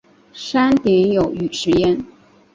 [0.33, 2.03] 山顶有雨石庵。